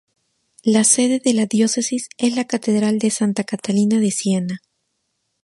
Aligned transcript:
La 0.63 0.83
sede 0.83 1.19
de 1.23 1.31
la 1.35 1.45
Diócesis 1.45 2.09
es 2.17 2.35
la 2.35 2.47
Catedral 2.47 2.97
de 2.97 3.11
Santa 3.11 3.43
Catalina 3.43 3.99
de 3.99 4.09
Siena. 4.09 4.61